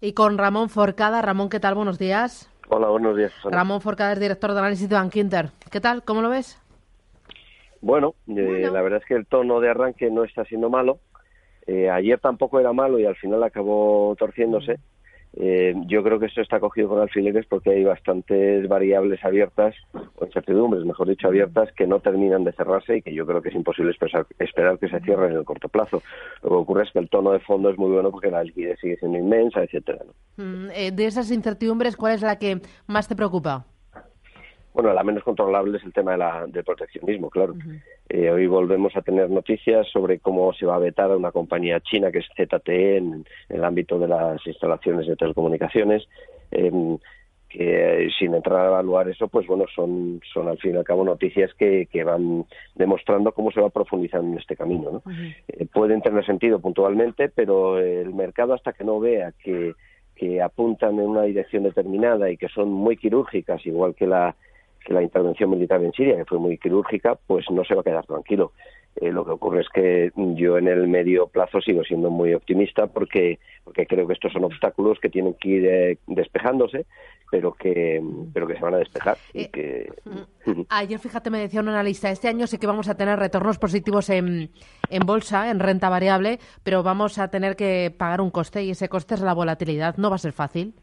Y 0.00 0.14
con 0.14 0.38
Ramón 0.38 0.70
Forcada. 0.70 1.20
Ramón, 1.20 1.50
¿qué 1.50 1.60
tal? 1.60 1.74
Buenos 1.74 1.98
días. 1.98 2.50
Hola, 2.68 2.88
buenos 2.88 3.16
días. 3.16 3.32
Susana. 3.32 3.56
Ramón 3.58 3.80
Forcada 3.82 4.12
es 4.12 4.20
director 4.20 4.52
de 4.52 4.58
análisis 4.58 4.88
de 4.88 4.94
Bankinter. 4.94 5.50
¿Qué 5.70 5.80
tal? 5.80 6.02
¿Cómo 6.02 6.22
lo 6.22 6.30
ves? 6.30 6.58
Bueno, 7.82 8.14
eh, 8.28 8.68
la 8.72 8.80
verdad 8.80 9.00
es 9.02 9.06
que 9.06 9.14
el 9.14 9.26
tono 9.26 9.60
de 9.60 9.68
arranque 9.68 10.10
no 10.10 10.24
está 10.24 10.44
siendo 10.44 10.70
malo. 10.70 11.00
Eh, 11.66 11.90
ayer 11.90 12.18
tampoco 12.18 12.58
era 12.58 12.72
malo 12.72 12.98
y 12.98 13.04
al 13.04 13.16
final 13.16 13.42
acabó 13.42 14.14
torciéndose. 14.18 14.78
Eh, 15.36 15.74
yo 15.86 16.02
creo 16.02 16.18
que 16.18 16.26
esto 16.26 16.40
está 16.40 16.58
cogido 16.58 16.88
con 16.88 17.00
alfileres 17.00 17.46
porque 17.46 17.70
hay 17.70 17.84
bastantes 17.84 18.68
variables 18.68 19.24
abiertas, 19.24 19.74
o 20.16 20.24
incertidumbres, 20.24 20.84
mejor 20.84 21.08
dicho, 21.08 21.28
abiertas, 21.28 21.70
que 21.72 21.86
no 21.86 22.00
terminan 22.00 22.44
de 22.44 22.52
cerrarse 22.52 22.96
y 22.96 23.02
que 23.02 23.14
yo 23.14 23.26
creo 23.26 23.40
que 23.40 23.50
es 23.50 23.54
imposible 23.54 23.92
esperar 24.38 24.78
que 24.78 24.88
se 24.88 25.00
cierren 25.00 25.32
en 25.32 25.38
el 25.38 25.44
corto 25.44 25.68
plazo. 25.68 26.02
Lo 26.42 26.48
que 26.48 26.54
ocurre 26.54 26.82
es 26.84 26.90
que 26.90 26.98
el 26.98 27.08
tono 27.08 27.30
de 27.32 27.40
fondo 27.40 27.70
es 27.70 27.78
muy 27.78 27.90
bueno 27.90 28.10
porque 28.10 28.30
la 28.30 28.42
liquidez 28.42 28.78
sigue 28.80 28.96
siendo 28.96 29.18
inmensa, 29.18 29.62
etcétera. 29.62 30.04
Mm, 30.36 30.68
de 30.92 31.06
esas 31.06 31.30
incertidumbres, 31.30 31.96
¿cuál 31.96 32.14
es 32.14 32.22
la 32.22 32.36
que 32.36 32.60
más 32.86 33.06
te 33.06 33.14
preocupa? 33.14 33.66
Bueno, 34.72 34.92
la 34.92 35.02
menos 35.02 35.24
controlable 35.24 35.78
es 35.78 35.84
el 35.84 35.92
tema 35.92 36.12
de 36.12 36.18
la, 36.18 36.46
del 36.46 36.64
proteccionismo, 36.64 37.28
claro. 37.28 37.54
Eh, 38.12 38.28
hoy 38.28 38.48
volvemos 38.48 38.96
a 38.96 39.02
tener 39.02 39.30
noticias 39.30 39.86
sobre 39.88 40.18
cómo 40.18 40.52
se 40.52 40.66
va 40.66 40.74
a 40.74 40.80
vetar 40.80 41.12
a 41.12 41.16
una 41.16 41.30
compañía 41.30 41.80
china 41.80 42.10
que 42.10 42.18
es 42.18 42.26
ZTE 42.36 42.96
en, 42.96 43.24
en 43.48 43.56
el 43.56 43.64
ámbito 43.64 44.00
de 44.00 44.08
las 44.08 44.44
instalaciones 44.46 45.06
de 45.06 45.14
telecomunicaciones. 45.16 46.08
Eh, 46.50 46.98
que 47.50 48.08
sin 48.16 48.32
entrar 48.32 48.60
a 48.60 48.68
evaluar 48.68 49.08
eso, 49.08 49.26
pues 49.26 49.46
bueno, 49.46 49.64
son, 49.74 50.20
son 50.32 50.46
al 50.46 50.58
fin 50.58 50.74
y 50.74 50.78
al 50.78 50.84
cabo 50.84 51.04
noticias 51.04 51.52
que, 51.54 51.86
que 51.86 52.04
van 52.04 52.46
demostrando 52.76 53.32
cómo 53.32 53.50
se 53.50 53.60
va 53.60 53.70
profundizando 53.70 54.32
en 54.32 54.38
este 54.38 54.56
camino. 54.56 54.90
¿no? 54.92 55.02
eh, 55.48 55.66
pueden 55.66 56.00
tener 56.00 56.24
sentido 56.24 56.60
puntualmente, 56.60 57.28
pero 57.28 57.80
el 57.80 58.14
mercado 58.14 58.54
hasta 58.54 58.72
que 58.72 58.84
no 58.84 59.00
vea 59.00 59.32
que, 59.42 59.74
que 60.14 60.40
apuntan 60.40 61.00
en 61.00 61.08
una 61.08 61.22
dirección 61.22 61.64
determinada 61.64 62.30
y 62.30 62.36
que 62.36 62.48
son 62.48 62.70
muy 62.70 62.96
quirúrgicas, 62.96 63.66
igual 63.66 63.96
que 63.96 64.06
la 64.06 64.36
que 64.90 64.94
la 64.94 65.02
intervención 65.04 65.48
militar 65.50 65.80
en 65.84 65.92
Siria, 65.92 66.16
que 66.16 66.24
fue 66.24 66.40
muy 66.40 66.58
quirúrgica, 66.58 67.16
pues 67.28 67.48
no 67.48 67.64
se 67.64 67.76
va 67.76 67.82
a 67.82 67.84
quedar 67.84 68.04
tranquilo. 68.06 68.50
Eh, 68.96 69.12
lo 69.12 69.24
que 69.24 69.30
ocurre 69.30 69.60
es 69.60 69.68
que 69.68 70.10
yo 70.16 70.58
en 70.58 70.66
el 70.66 70.88
medio 70.88 71.28
plazo 71.28 71.60
sigo 71.60 71.84
siendo 71.84 72.10
muy 72.10 72.34
optimista 72.34 72.88
porque, 72.88 73.38
porque 73.62 73.86
creo 73.86 74.08
que 74.08 74.14
estos 74.14 74.32
son 74.32 74.42
obstáculos 74.42 74.98
que 74.98 75.08
tienen 75.08 75.34
que 75.34 75.48
ir 75.48 75.64
eh, 75.64 75.98
despejándose, 76.08 76.86
pero 77.30 77.52
que, 77.52 78.02
pero 78.34 78.48
que 78.48 78.54
se 78.54 78.60
van 78.60 78.74
a 78.74 78.78
despejar. 78.78 79.16
Y 79.32 79.42
Eh, 79.42 79.50
que... 79.52 79.92
Ayer, 80.70 80.98
fíjate, 80.98 81.30
me 81.30 81.38
decía 81.38 81.60
un 81.60 81.68
analista, 81.68 82.10
este 82.10 82.26
año 82.26 82.48
sí 82.48 82.58
que 82.58 82.66
vamos 82.66 82.88
a 82.88 82.96
tener 82.96 83.16
retornos 83.16 83.60
positivos 83.60 84.10
en, 84.10 84.50
en 84.90 85.06
bolsa, 85.06 85.52
en 85.52 85.60
renta 85.60 85.88
variable, 85.88 86.40
pero 86.64 86.82
vamos 86.82 87.16
a 87.20 87.30
tener 87.30 87.54
que 87.54 87.94
pagar 87.96 88.20
un 88.20 88.32
coste 88.32 88.64
y 88.64 88.70
ese 88.70 88.88
coste 88.88 89.14
es 89.14 89.20
la 89.20 89.34
volatilidad. 89.34 89.98
No 89.98 90.10
va 90.10 90.16
a 90.16 90.18
ser 90.18 90.32
fácil. 90.32 90.74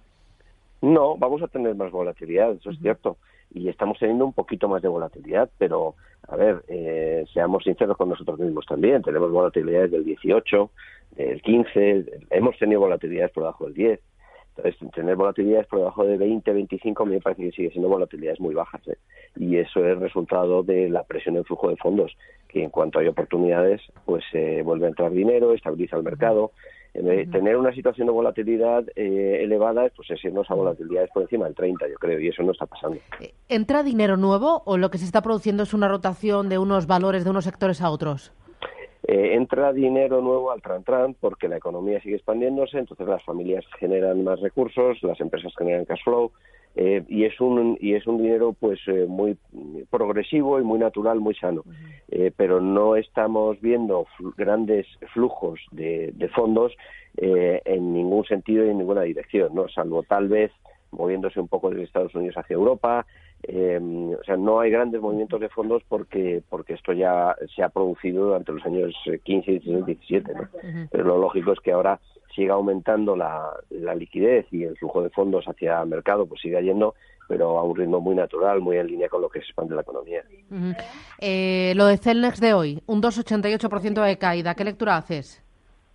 No, 0.81 1.17
vamos 1.17 1.41
a 1.41 1.49
tener 1.49 1.75
más 1.75 1.91
volatilidad, 1.91 2.53
eso 2.53 2.69
es 2.69 2.79
cierto. 2.79 3.17
Y 3.53 3.69
estamos 3.69 3.97
teniendo 3.99 4.25
un 4.25 4.33
poquito 4.33 4.67
más 4.67 4.81
de 4.81 4.87
volatilidad, 4.87 5.49
pero, 5.57 5.95
a 6.27 6.35
ver, 6.35 6.63
eh, 6.67 7.25
seamos 7.33 7.63
sinceros 7.63 7.97
con 7.97 8.09
nosotros 8.09 8.39
mismos 8.39 8.65
también. 8.65 9.01
Tenemos 9.01 9.31
volatilidades 9.31 9.91
del 9.91 10.03
18, 10.03 10.69
del 11.15 11.41
15, 11.41 12.05
hemos 12.29 12.57
tenido 12.57 12.81
volatilidades 12.81 13.31
por 13.31 13.43
debajo 13.43 13.65
del 13.65 13.73
10. 13.73 13.99
Entonces, 14.57 14.91
tener 14.91 15.15
volatilidades 15.15 15.67
por 15.67 15.79
debajo 15.79 16.03
de 16.03 16.17
20, 16.17 16.51
25 16.51 17.05
me 17.05 17.21
parece 17.21 17.43
que 17.43 17.51
sigue 17.51 17.71
siendo 17.71 17.89
volatilidades 17.89 18.39
muy 18.39 18.55
bajas. 18.55 18.81
¿eh? 18.87 18.97
Y 19.35 19.57
eso 19.57 19.85
es 19.85 19.99
resultado 19.99 20.63
de 20.63 20.89
la 20.89 21.03
presión 21.03 21.35
del 21.35 21.45
flujo 21.45 21.69
de 21.69 21.77
fondos, 21.77 22.17
que 22.47 22.63
en 22.63 22.71
cuanto 22.71 22.99
hay 22.99 23.07
oportunidades, 23.07 23.81
pues 24.05 24.23
eh, 24.33 24.61
vuelve 24.63 24.85
a 24.85 24.89
entrar 24.89 25.11
dinero, 25.11 25.53
estabiliza 25.53 25.97
el 25.97 26.03
mercado. 26.03 26.51
Eh, 26.97 27.27
Tener 27.31 27.57
una 27.57 27.73
situación 27.73 28.07
de 28.07 28.13
volatilidad 28.13 28.83
eh, 28.95 29.39
elevada, 29.43 29.87
pues 29.95 30.09
es 30.09 30.23
irnos 30.23 30.49
a 30.49 30.55
volatilidades 30.55 31.11
por 31.11 31.21
encima 31.21 31.45
del 31.45 31.53
30, 31.53 31.87
yo 31.87 31.95
creo, 31.95 32.19
y 32.19 32.29
eso 32.29 32.41
no 32.41 32.51
está 32.51 32.65
pasando. 32.65 32.97
Eh, 33.19 33.33
¿Entra 33.49 33.83
dinero 33.83 34.17
nuevo 34.17 34.63
o 34.65 34.77
lo 34.77 34.89
que 34.89 34.97
se 34.97 35.05
está 35.05 35.21
produciendo 35.21 35.63
es 35.63 35.73
una 35.73 35.87
rotación 35.87 36.49
de 36.49 36.57
unos 36.57 36.87
valores 36.87 37.23
de 37.23 37.29
unos 37.29 37.45
sectores 37.45 37.81
a 37.81 37.91
otros? 37.91 38.33
Eh, 39.07 39.35
entra 39.35 39.71
dinero 39.73 40.21
nuevo 40.21 40.51
al 40.51 40.61
Tran-Tran 40.61 41.15
porque 41.19 41.47
la 41.47 41.57
economía 41.57 42.01
sigue 42.01 42.15
expandiéndose, 42.15 42.79
entonces 42.79 43.07
las 43.07 43.23
familias 43.23 43.63
generan 43.79 44.23
más 44.23 44.39
recursos, 44.41 45.01
las 45.03 45.19
empresas 45.21 45.53
generan 45.57 45.85
cash 45.85 46.03
flow 46.03 46.31
eh, 46.79 47.03
y 47.09 47.25
es 47.25 47.35
un 47.41 47.77
y 47.81 47.95
es 47.95 48.05
un 48.07 48.17
dinero 48.21 48.53
pues 48.53 48.79
eh, 48.87 49.05
muy 49.07 49.35
progresivo 49.89 50.59
y 50.59 50.63
muy 50.63 50.79
natural, 50.79 51.19
muy 51.19 51.33
sano. 51.35 51.63
Eh, 52.09 52.31
pero 52.37 52.61
no 52.61 52.95
estamos 52.95 53.59
viendo 53.59 54.05
fl- 54.17 54.33
grandes 54.37 54.85
flujos 55.13 55.59
de, 55.71 56.11
de 56.13 56.27
fondos 56.29 56.71
eh, 57.17 57.61
en 57.65 57.93
ningún 57.93 58.23
sentido 58.25 58.63
y 58.65 58.69
en 58.69 58.77
ninguna 58.77 59.01
dirección, 59.01 59.53
no, 59.53 59.67
salvo 59.67 60.03
tal 60.03 60.27
vez 60.27 60.51
moviéndose 60.91 61.39
un 61.39 61.47
poco 61.49 61.69
desde 61.69 61.83
Estados 61.83 62.15
Unidos 62.15 62.37
hacia 62.37 62.53
Europa. 62.53 63.05
Eh, 63.43 63.79
o 64.19 64.23
sea, 64.23 64.35
no 64.35 64.59
hay 64.59 64.71
grandes 64.71 64.99
movimientos 64.99 65.39
de 65.39 65.49
fondos 65.49 65.83
porque 65.87 66.41
porque 66.49 66.73
esto 66.73 66.91
ya 66.91 67.35
se 67.55 67.63
ha 67.63 67.69
producido 67.69 68.25
durante 68.25 68.51
los 68.51 68.65
años 68.65 68.93
eh, 69.05 69.19
15, 69.23 69.51
16, 69.51 69.85
17. 69.85 70.33
¿no? 70.33 70.49
Pero 70.91 71.03
lo 71.03 71.17
lógico 71.17 71.53
es 71.53 71.59
que 71.59 71.71
ahora 71.71 71.99
siga 72.35 72.55
aumentando 72.55 73.15
la, 73.15 73.49
la 73.69 73.95
liquidez 73.95 74.45
y 74.51 74.63
el 74.63 74.77
flujo 74.77 75.01
de 75.01 75.09
fondos 75.09 75.45
hacia 75.47 75.81
el 75.81 75.87
mercado, 75.89 76.25
pues 76.25 76.41
siga 76.41 76.61
yendo, 76.61 76.93
pero 77.27 77.57
a 77.57 77.63
un 77.63 77.75
ritmo 77.75 77.99
muy 77.99 78.15
natural, 78.15 78.59
muy 78.61 78.77
en 78.77 78.87
línea 78.87 79.09
con 79.09 79.21
lo 79.21 79.29
que 79.29 79.39
se 79.39 79.45
expande 79.45 79.75
la 79.75 79.81
economía. 79.81 80.23
Eh, 81.19 81.73
lo 81.75 81.85
de 81.87 81.97
Celnex 81.97 82.39
de 82.39 82.53
hoy, 82.53 82.81
un 82.85 83.01
2,88% 83.01 84.03
de 84.03 84.17
caída. 84.17 84.55
¿Qué 84.55 84.63
lectura 84.63 84.97
haces? 84.97 85.43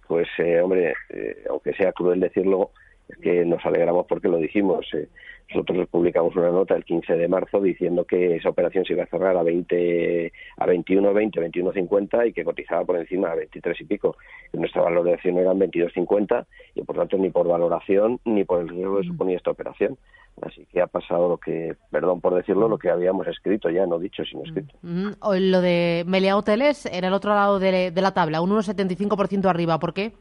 Pues, 0.08 0.28
eh, 0.38 0.60
hombre, 0.60 0.94
eh, 1.10 1.44
aunque 1.48 1.72
sea 1.74 1.92
cruel 1.92 2.20
decirlo, 2.20 2.70
es 3.08 3.16
que 3.18 3.44
nos 3.44 3.64
alegramos 3.64 4.06
porque 4.06 4.28
lo 4.28 4.38
dijimos. 4.38 4.86
eh. 4.94 5.08
Nosotros 5.54 5.86
publicamos 5.88 6.34
una 6.34 6.50
nota 6.50 6.74
el 6.74 6.84
15 6.84 7.14
de 7.14 7.28
marzo 7.28 7.60
diciendo 7.60 8.04
que 8.04 8.36
esa 8.36 8.48
operación 8.48 8.84
se 8.84 8.94
iba 8.94 9.04
a 9.04 9.06
cerrar 9.06 9.36
a 9.36 9.42
20, 9.42 10.32
a 10.56 10.66
21, 10.66 11.12
20, 11.12 11.40
21, 11.40 11.72
50 11.72 12.26
y 12.26 12.32
que 12.32 12.44
cotizaba 12.44 12.84
por 12.84 12.96
encima 12.96 13.30
a 13.30 13.34
23 13.34 13.80
y 13.80 13.84
pico. 13.84 14.16
Y 14.52 14.56
nuestra 14.56 14.82
valoración 14.82 15.36
eran 15.36 15.58
22, 15.58 15.92
50 15.92 16.46
y 16.74 16.82
por 16.82 16.96
tanto 16.96 17.18
ni 17.18 17.30
por 17.30 17.46
valoración 17.46 18.18
ni 18.24 18.44
por 18.44 18.60
el 18.62 18.68
riesgo 18.68 18.98
que 18.98 19.08
suponía 19.08 19.36
esta 19.36 19.50
operación. 19.50 19.98
Así 20.40 20.66
que 20.72 20.80
ha 20.80 20.86
pasado 20.86 21.28
lo 21.28 21.36
que, 21.36 21.74
perdón 21.90 22.22
por 22.22 22.34
decirlo, 22.34 22.66
lo 22.66 22.78
que 22.78 22.88
habíamos 22.88 23.26
escrito 23.26 23.68
ya, 23.68 23.84
no 23.86 23.98
dicho, 23.98 24.24
sino 24.24 24.44
escrito. 24.44 24.74
Ujú. 24.82 25.14
O 25.20 25.34
lo 25.34 25.60
de 25.60 26.04
Melia 26.06 26.36
Hoteles 26.36 26.86
en 26.86 27.04
el 27.04 27.12
otro 27.12 27.34
lado 27.34 27.58
de, 27.58 27.90
de 27.90 28.02
la 28.02 28.14
tabla, 28.14 28.40
un 28.40 28.50
1,75% 28.50 29.44
arriba. 29.46 29.78
¿Por 29.78 29.92
qué? 29.92 30.12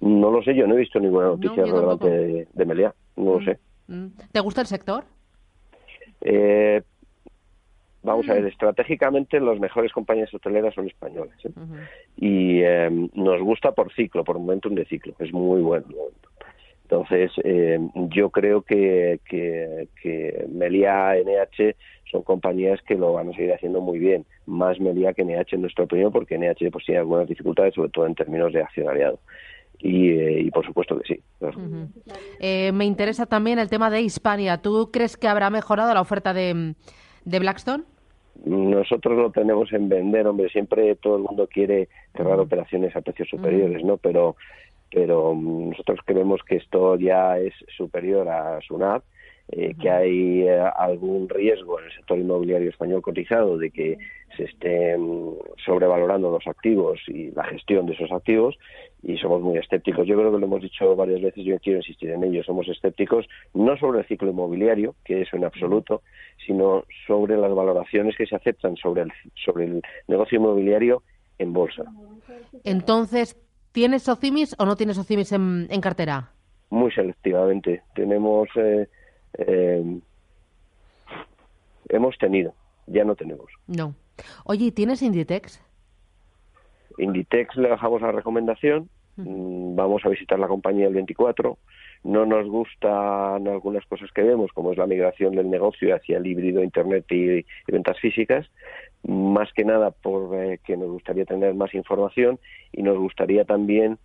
No 0.00 0.30
lo 0.30 0.42
sé, 0.42 0.54
yo 0.54 0.66
no 0.66 0.74
he 0.74 0.78
visto 0.78 0.98
ninguna 0.98 1.28
noticia 1.28 1.64
yo 1.64 1.74
relevante 1.74 2.08
de, 2.08 2.48
de 2.52 2.64
Meliá, 2.64 2.94
no 3.16 3.38
lo 3.38 3.44
sé. 3.44 3.58
Mm. 3.90 4.06
¿Te 4.32 4.40
gusta 4.40 4.60
el 4.60 4.68
sector? 4.68 5.04
Eh, 6.20 6.80
vamos 8.02 8.28
a 8.28 8.34
ver, 8.34 8.46
estratégicamente 8.46 9.40
las 9.40 9.58
mejores 9.58 9.92
compañías 9.92 10.32
hoteleras 10.32 10.74
son 10.74 10.86
españolas. 10.86 11.36
¿eh? 11.44 11.50
Y 12.16 12.60
eh, 12.62 12.88
nos 13.14 13.42
gusta 13.42 13.72
por 13.72 13.92
ciclo, 13.92 14.22
por 14.22 14.38
momentum 14.38 14.74
de 14.74 14.84
ciclo. 14.84 15.14
Es 15.18 15.32
muy 15.32 15.60
bueno. 15.60 15.86
Entonces, 16.84 17.32
eh, 17.44 17.78
yo 17.94 18.30
creo 18.30 18.62
que, 18.62 19.20
que, 19.28 19.88
que 20.00 20.46
Meliá, 20.52 21.14
NH 21.16 21.76
son 22.10 22.22
compañías 22.22 22.80
que 22.82 22.96
lo 22.96 23.12
van 23.12 23.28
a 23.28 23.32
seguir 23.32 23.52
haciendo 23.52 23.80
muy 23.80 23.98
bien. 23.98 24.24
Más 24.46 24.80
Meliá 24.80 25.14
que 25.14 25.24
NH 25.24 25.54
en 25.54 25.62
nuestra 25.62 25.84
opinión, 25.84 26.12
porque 26.12 26.38
NH 26.38 26.70
pues, 26.70 26.84
tiene 26.84 27.00
algunas 27.00 27.28
dificultades, 27.28 27.74
sobre 27.74 27.90
todo 27.90 28.06
en 28.06 28.14
términos 28.14 28.52
de 28.52 28.62
accionariado. 28.62 29.18
Y, 29.82 30.10
eh, 30.10 30.40
y 30.42 30.50
por 30.50 30.66
supuesto 30.66 30.98
que 30.98 31.14
sí. 31.14 31.22
claro. 31.38 31.58
Eh, 32.38 32.70
me 32.72 32.84
interesa 32.84 33.26
también 33.26 33.58
el 33.58 33.70
tema 33.70 33.90
de 33.90 34.02
Hispania. 34.02 34.58
¿Tú 34.58 34.90
crees 34.92 35.16
que 35.16 35.26
habrá 35.26 35.48
mejorado 35.48 35.94
la 35.94 36.00
oferta 36.00 36.34
de, 36.34 36.74
de 37.24 37.38
Blackstone? 37.38 37.84
Nosotros 38.44 39.16
lo 39.16 39.30
tenemos 39.30 39.72
en 39.72 39.88
vender, 39.88 40.26
hombre, 40.26 40.48
siempre 40.50 40.94
todo 40.96 41.16
el 41.16 41.22
mundo 41.22 41.46
quiere 41.46 41.88
cerrar 42.16 42.38
operaciones 42.40 42.94
a 42.96 43.00
precios 43.00 43.28
superiores, 43.28 43.84
¿no? 43.84 43.96
Pero 43.96 44.36
pero 44.92 45.34
mm, 45.34 45.70
nosotros 45.70 46.00
creemos 46.04 46.40
que 46.46 46.56
esto 46.56 46.96
ya 46.96 47.38
es 47.38 47.54
superior 47.76 48.28
a 48.28 48.60
SUNAT 48.62 49.02
eh, 49.52 49.74
que 49.80 49.90
hay 49.90 50.42
eh, 50.42 50.60
algún 50.76 51.28
riesgo 51.28 51.80
en 51.80 51.86
el 51.86 51.92
sector 51.92 52.18
inmobiliario 52.18 52.70
español 52.70 53.02
cotizado 53.02 53.58
de 53.58 53.70
que 53.70 53.98
se 54.36 54.44
estén 54.44 55.34
sobrevalorando 55.64 56.30
los 56.30 56.46
activos 56.46 57.00
y 57.08 57.32
la 57.32 57.42
gestión 57.44 57.86
de 57.86 57.94
esos 57.94 58.12
activos 58.12 58.56
y 59.02 59.16
somos 59.18 59.42
muy 59.42 59.58
escépticos. 59.58 60.06
Yo 60.06 60.16
creo 60.16 60.30
que 60.30 60.38
lo 60.38 60.46
hemos 60.46 60.62
dicho 60.62 60.94
varias 60.94 61.20
veces, 61.20 61.44
yo 61.44 61.58
quiero 61.58 61.80
insistir 61.80 62.10
en 62.10 62.22
ello, 62.22 62.44
somos 62.44 62.68
escépticos 62.68 63.26
no 63.52 63.76
sobre 63.76 64.00
el 64.00 64.06
ciclo 64.06 64.30
inmobiliario, 64.30 64.94
que 65.04 65.22
es 65.22 65.34
en 65.34 65.44
absoluto, 65.44 66.02
sino 66.46 66.84
sobre 67.08 67.36
las 67.36 67.52
valoraciones 67.52 68.16
que 68.16 68.26
se 68.26 68.36
aceptan 68.36 68.76
sobre 68.76 69.02
el, 69.02 69.12
sobre 69.44 69.64
el 69.64 69.82
negocio 70.06 70.38
inmobiliario 70.38 71.02
en 71.38 71.52
bolsa. 71.52 71.84
Entonces, 72.62 73.36
¿tienes 73.72 74.08
OCIMIS 74.08 74.54
o 74.60 74.64
no 74.64 74.76
tienes 74.76 74.96
OCIMIS 74.96 75.32
en, 75.32 75.66
en 75.70 75.80
cartera? 75.80 76.30
Muy 76.70 76.92
selectivamente. 76.92 77.82
Tenemos... 77.96 78.48
Eh, 78.54 78.86
eh, 79.38 80.00
hemos 81.88 82.18
tenido, 82.18 82.54
ya 82.86 83.04
no 83.04 83.14
tenemos. 83.14 83.46
No. 83.66 83.94
Oye, 84.44 84.70
¿tienes 84.72 85.02
Inditex? 85.02 85.62
Inditex 86.98 87.56
le 87.56 87.70
dejamos 87.70 88.02
la 88.02 88.12
recomendación, 88.12 88.88
mm, 89.16 89.74
vamos 89.74 90.04
a 90.04 90.08
visitar 90.08 90.38
la 90.38 90.48
compañía 90.48 90.86
el 90.86 90.94
24, 90.94 91.58
no 92.02 92.24
nos 92.24 92.48
gustan 92.48 93.46
algunas 93.46 93.84
cosas 93.86 94.10
que 94.12 94.22
vemos, 94.22 94.50
como 94.52 94.72
es 94.72 94.78
la 94.78 94.86
migración 94.86 95.34
del 95.34 95.50
negocio 95.50 95.94
hacia 95.94 96.18
el 96.18 96.26
híbrido 96.26 96.62
Internet 96.62 97.04
y, 97.10 97.44
ventas 97.70 97.98
físicas, 98.00 98.50
más 99.06 99.52
que 99.52 99.64
nada 99.64 99.90
porque 99.90 100.76
nos 100.76 100.88
gustaría 100.88 101.24
tener 101.24 101.54
más 101.54 101.74
información 101.74 102.38
y 102.72 102.82
nos 102.82 102.98
gustaría 102.98 103.44
también 103.44 103.98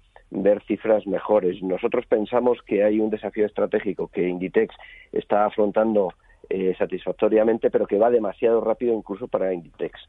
ver 0.43 0.61
cifras 0.63 1.05
mejores. 1.07 1.61
Nosotros 1.61 2.05
pensamos 2.07 2.59
que 2.65 2.83
hay 2.83 2.99
un 2.99 3.09
desafío 3.09 3.45
estratégico 3.45 4.07
que 4.07 4.27
Inditex 4.27 4.75
está 5.11 5.45
afrontando 5.45 6.09
eh, 6.49 6.75
satisfactoriamente, 6.77 7.71
pero 7.71 7.87
que 7.87 7.97
va 7.97 8.11
demasiado 8.11 8.61
rápido 8.61 8.93
incluso 8.93 9.27
para 9.27 9.51
Inditex 9.53 9.99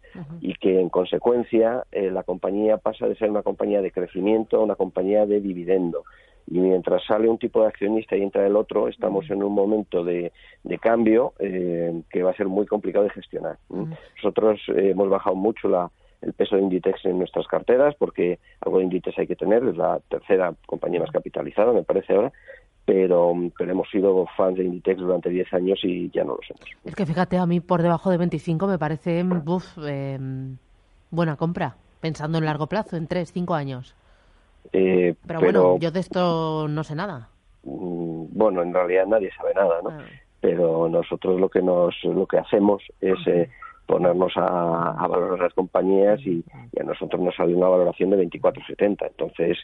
y 0.40 0.54
que 0.54 0.80
en 0.80 0.90
consecuencia 0.90 1.84
eh, 1.92 2.10
la 2.10 2.24
compañía 2.24 2.76
pasa 2.76 3.08
de 3.08 3.16
ser 3.16 3.30
una 3.30 3.42
compañía 3.42 3.80
de 3.80 3.90
crecimiento 3.90 4.58
a 4.58 4.64
una 4.64 4.74
compañía 4.74 5.24
de 5.24 5.40
dividendo. 5.40 6.04
Y 6.48 6.58
mientras 6.60 7.04
sale 7.04 7.28
un 7.28 7.38
tipo 7.38 7.62
de 7.62 7.68
accionista 7.68 8.16
y 8.16 8.22
entra 8.22 8.46
el 8.46 8.54
otro, 8.54 8.86
estamos 8.88 9.28
en 9.30 9.42
un 9.42 9.52
momento 9.52 10.04
de, 10.04 10.30
cambio 10.80 11.32
eh, 11.38 12.02
que 12.10 12.22
va 12.22 12.30
a 12.30 12.36
ser 12.36 12.46
muy 12.46 12.66
complicado 12.66 13.04
de 13.04 13.10
gestionar. 13.10 13.56
Nosotros 14.16 14.60
hemos 14.68 15.08
bajado 15.08 15.34
mucho 15.34 15.68
la, 15.68 15.90
el 16.22 16.32
peso 16.32 16.56
de 16.56 16.62
Inditex 16.62 17.04
en 17.04 17.18
nuestras 17.18 17.46
carteras, 17.46 17.94
porque 17.96 18.38
algo 18.60 18.78
de 18.78 18.84
Inditex 18.84 19.18
hay 19.18 19.26
que 19.26 19.36
tener, 19.36 19.64
es 19.64 19.76
la 19.76 20.00
tercera 20.08 20.54
compañía 20.66 21.00
más 21.00 21.10
capitalizada, 21.10 21.72
me 21.72 21.82
parece 21.82 22.14
ahora, 22.14 22.32
pero, 22.84 23.34
pero 23.58 23.72
hemos 23.72 23.90
sido 23.90 24.26
fans 24.36 24.56
de 24.56 24.64
Inditex 24.64 25.00
durante 25.00 25.28
10 25.28 25.52
años 25.54 25.80
y 25.82 26.08
ya 26.10 26.24
no 26.24 26.36
lo 26.36 26.40
somos. 26.46 26.64
Es 26.84 26.94
que 26.94 27.04
fíjate, 27.04 27.36
a 27.36 27.46
mí 27.46 27.60
por 27.60 27.82
debajo 27.82 28.10
de 28.10 28.16
25 28.16 28.66
me 28.66 28.78
parece 28.78 29.24
uf, 29.24 29.78
eh, 29.86 30.18
buena 31.10 31.36
compra, 31.36 31.76
pensando 32.00 32.38
en 32.38 32.44
largo 32.44 32.68
plazo, 32.68 32.96
en 32.96 33.08
3, 33.08 33.32
5 33.32 33.54
años. 33.54 33.96
Eh, 34.72 35.14
pero, 35.26 35.40
bueno, 35.40 35.78
yo 35.78 35.90
de 35.90 36.00
esto 36.00 36.68
no 36.68 36.84
sé 36.84 36.94
nada. 36.94 37.28
Mm, 37.64 38.26
bueno, 38.30 38.62
en 38.62 38.72
realidad 38.72 39.06
nadie 39.06 39.30
sabe 39.36 39.52
nada, 39.54 39.80
¿no? 39.82 39.90
Ah. 39.90 40.04
Pero 40.40 40.88
nosotros 40.88 41.40
lo 41.40 41.48
que 41.48 41.62
nos 41.62 41.94
lo 42.04 42.26
que 42.26 42.38
hacemos 42.38 42.82
es 43.00 43.18
eh, 43.26 43.48
ponernos 43.86 44.32
a, 44.36 45.06
valorar 45.08 45.38
las 45.38 45.54
compañías 45.54 46.20
y, 46.26 46.44
a 46.78 46.84
nosotros 46.84 47.20
nos 47.22 47.34
sale 47.34 47.54
una 47.54 47.68
valoración 47.68 48.10
de 48.10 48.18
24,70. 48.28 49.06
Entonces, 49.06 49.58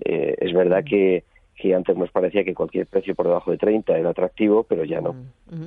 eh, 0.00 0.34
es 0.38 0.52
verdad 0.52 0.84
que, 0.84 1.24
que 1.56 1.74
antes 1.74 1.96
nos 1.96 2.10
parecía 2.10 2.44
que 2.44 2.54
cualquier 2.54 2.86
precio 2.86 3.14
por 3.14 3.26
debajo 3.26 3.50
de 3.50 3.58
30 3.58 3.96
era 3.96 4.10
atractivo, 4.10 4.64
pero 4.64 4.84
ya 4.84 5.00
no. 5.00 5.14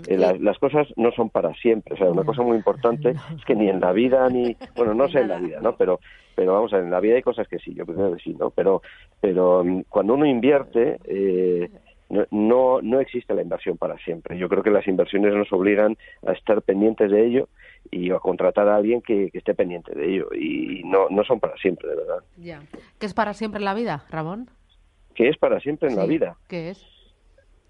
Eh, 0.07 0.17
las 0.17 0.57
cosas 0.59 0.87
no 0.95 1.11
son 1.11 1.29
para 1.29 1.53
siempre. 1.55 1.95
O 1.95 1.97
sea, 1.97 2.09
una 2.09 2.23
cosa 2.23 2.41
muy 2.41 2.57
importante 2.57 3.09
es 3.37 3.45
que 3.45 3.55
ni 3.55 3.69
en 3.69 3.79
la 3.79 3.91
vida, 3.91 4.27
ni. 4.29 4.55
Bueno, 4.75 4.93
no 4.93 5.09
sé 5.09 5.19
en 5.19 5.27
la 5.27 5.37
vida, 5.37 5.59
¿no? 5.61 5.75
Pero, 5.75 5.99
pero 6.35 6.53
vamos 6.53 6.71
a 6.73 6.77
ver, 6.77 6.85
en 6.85 6.91
la 6.91 6.99
vida 6.99 7.15
hay 7.15 7.21
cosas 7.21 7.47
que 7.47 7.59
sí, 7.59 7.73
yo 7.73 7.85
creo 7.85 8.15
que 8.15 8.23
sí, 8.23 8.35
¿no? 8.39 8.51
Pero, 8.51 8.81
pero 9.19 9.63
mm, 9.63 9.83
cuando 9.89 10.13
uno 10.13 10.25
invierte. 10.25 10.97
Eh, 11.05 11.69
no, 12.31 12.81
no 12.81 12.99
existe 12.99 13.33
la 13.33 13.41
inversión 13.41 13.77
para 13.77 13.97
siempre. 13.99 14.37
Yo 14.37 14.49
creo 14.49 14.63
que 14.63 14.69
las 14.69 14.87
inversiones 14.87 15.33
nos 15.33 15.51
obligan 15.53 15.97
a 16.25 16.33
estar 16.33 16.61
pendientes 16.61 17.09
de 17.09 17.25
ello 17.25 17.49
y 17.89 18.11
a 18.11 18.19
contratar 18.19 18.67
a 18.67 18.75
alguien 18.75 19.01
que, 19.01 19.29
esté 19.33 19.53
pendiente 19.53 19.93
de 19.95 20.13
ello. 20.13 20.27
Y 20.33 20.83
no, 20.83 21.09
no 21.09 21.23
son 21.23 21.39
para 21.39 21.55
siempre, 21.57 21.89
de 21.89 21.95
verdad. 21.95 22.23
Ya. 22.37 22.61
¿Qué 22.99 23.05
es 23.05 23.13
para 23.13 23.33
siempre 23.33 23.59
en 23.59 23.65
la 23.65 23.73
vida, 23.73 24.05
Ramón? 24.09 24.49
¿Qué 25.15 25.29
es 25.29 25.37
para 25.37 25.59
siempre 25.59 25.89
en 25.89 25.95
la 25.95 26.05
vida? 26.05 26.37
¿Qué 26.47 26.69
es? 26.69 27.00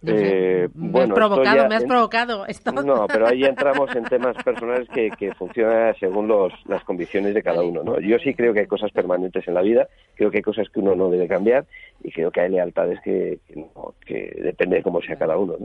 Eh, 0.04 0.68
me 0.74 1.02
has 1.02 1.10
provocado, 1.10 1.68
me 1.68 1.76
has 1.76 1.84
provocado. 1.84 2.46
No, 2.86 3.06
pero 3.08 3.28
ahí 3.28 3.44
entramos 3.44 3.96
en 3.96 4.04
temas 4.06 4.36
personales 4.44 4.88
que, 4.90 5.10
que 5.12 5.34
funcionan 5.36 5.96
según 6.00 6.28
los, 6.28 6.54
las 6.66 6.84
condiciones 6.84 7.34
de 7.34 7.44
cada 7.44 7.62
uno. 7.62 7.84
¿no? 7.84 8.00
Yo 8.00 8.18
sí 8.20 8.34
creo 8.34 8.54
que 8.54 8.62
hay 8.62 8.68
cosas 8.68 8.92
permanentes 8.92 9.48
en 9.48 9.54
la 9.54 9.62
vida, 9.62 9.88
creo 10.16 10.32
que 10.32 10.38
hay 10.38 10.44
cosas 10.44 10.68
que 10.70 10.80
uno 10.80 10.96
no 10.96 11.10
debe 11.10 11.28
cambiar 11.28 11.66
y 12.04 12.12
creo 12.12 12.32
que 12.32 12.42
hay 12.42 12.50
lealtades 12.50 13.00
que, 13.04 13.40
que, 14.06 14.42
depende 14.42 14.78
de 14.78 14.84
cómo 14.84 15.02
sea 15.02 15.16
cada 15.16 15.38
uno. 15.38 15.56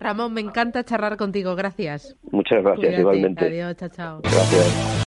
Ramón, 0.00 0.32
me 0.32 0.40
encanta 0.40 0.84
charlar 0.84 1.16
contigo, 1.16 1.54
gracias. 1.54 2.16
Muchas 2.30 2.62
gracias, 2.62 2.98
igualmente. 2.98 3.44
Adiós, 3.44 3.76
chao, 3.76 3.88
chao. 3.88 4.20
Gracias. 4.22 4.92